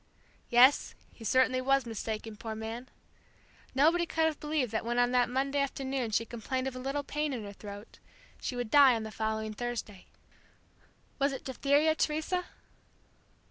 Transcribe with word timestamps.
"Yes, 0.49 0.95
he 1.13 1.23
certainly 1.23 1.61
was 1.61 1.85
mistaken, 1.85 2.35
poor 2.35 2.55
man. 2.55 2.89
Nobody 3.75 4.07
could 4.07 4.25
have 4.25 4.39
believed 4.39 4.71
that 4.71 4.83
when 4.83 4.97
on 4.97 5.11
that 5.11 5.29
Monday 5.29 5.59
afternoon 5.59 6.09
she 6.09 6.25
complained 6.25 6.67
of 6.67 6.75
a 6.75 6.79
little 6.79 7.03
pain 7.03 7.33
in 7.33 7.43
her 7.43 7.53
throat, 7.53 7.99
she 8.41 8.55
would 8.55 8.71
die 8.71 8.95
on 8.95 9.03
the 9.03 9.11
following 9.11 9.53
Thursday." 9.53 10.07
"Was 11.19 11.33
it 11.33 11.43
diphtheria, 11.43 11.93
Teresa?" 11.93 12.45